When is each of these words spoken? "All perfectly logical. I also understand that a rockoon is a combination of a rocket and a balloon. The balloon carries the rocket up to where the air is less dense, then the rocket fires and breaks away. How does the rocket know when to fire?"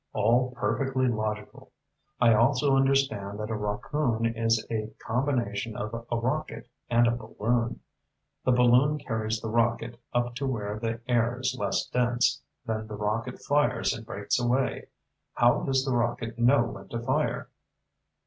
"All 0.13 0.49
perfectly 0.55 1.07
logical. 1.07 1.71
I 2.19 2.33
also 2.33 2.75
understand 2.75 3.37
that 3.39 3.51
a 3.51 3.55
rockoon 3.55 4.35
is 4.35 4.65
a 4.71 4.87
combination 4.97 5.77
of 5.77 5.93
a 6.09 6.17
rocket 6.17 6.67
and 6.89 7.05
a 7.05 7.11
balloon. 7.15 7.81
The 8.43 8.51
balloon 8.51 8.97
carries 8.97 9.39
the 9.39 9.47
rocket 9.49 9.99
up 10.11 10.33
to 10.37 10.47
where 10.47 10.79
the 10.79 11.01
air 11.07 11.39
is 11.39 11.55
less 11.55 11.85
dense, 11.85 12.41
then 12.65 12.87
the 12.87 12.95
rocket 12.97 13.43
fires 13.43 13.93
and 13.95 14.03
breaks 14.03 14.39
away. 14.39 14.87
How 15.35 15.61
does 15.61 15.85
the 15.85 15.93
rocket 15.93 16.39
know 16.39 16.63
when 16.63 16.87
to 16.87 16.99
fire?" 16.99 17.49